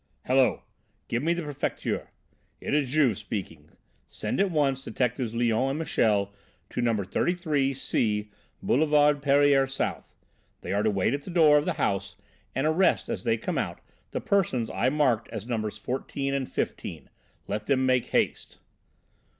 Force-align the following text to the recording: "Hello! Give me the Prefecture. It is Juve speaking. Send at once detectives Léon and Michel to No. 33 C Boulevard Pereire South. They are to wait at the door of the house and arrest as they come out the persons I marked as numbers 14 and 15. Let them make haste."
"Hello! 0.25 0.63
Give 1.09 1.21
me 1.21 1.35
the 1.35 1.43
Prefecture. 1.43 2.09
It 2.59 2.73
is 2.73 2.89
Juve 2.91 3.19
speaking. 3.19 3.69
Send 4.07 4.39
at 4.39 4.49
once 4.49 4.83
detectives 4.83 5.35
Léon 5.35 5.69
and 5.69 5.77
Michel 5.77 6.33
to 6.71 6.81
No. 6.81 7.03
33 7.03 7.71
C 7.75 8.31
Boulevard 8.63 9.21
Pereire 9.21 9.67
South. 9.69 10.15
They 10.61 10.73
are 10.73 10.81
to 10.81 10.89
wait 10.89 11.13
at 11.13 11.21
the 11.21 11.29
door 11.29 11.59
of 11.59 11.65
the 11.65 11.73
house 11.73 12.15
and 12.55 12.65
arrest 12.65 13.09
as 13.09 13.25
they 13.25 13.37
come 13.37 13.59
out 13.59 13.79
the 14.09 14.19
persons 14.19 14.71
I 14.71 14.89
marked 14.89 15.27
as 15.29 15.45
numbers 15.45 15.77
14 15.77 16.33
and 16.33 16.51
15. 16.51 17.11
Let 17.47 17.67
them 17.67 17.85
make 17.85 18.07
haste." 18.07 18.57